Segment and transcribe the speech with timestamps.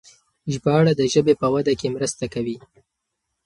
[0.53, 2.57] ژباړه د ژبې په وده کې مرسته کوي.